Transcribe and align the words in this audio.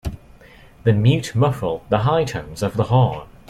The 0.83 0.93
mute 0.93 1.35
muffled 1.35 1.81
the 1.89 1.99
high 1.99 2.23
tones 2.23 2.63
of 2.63 2.75
the 2.75 2.85
horn. 2.85 3.27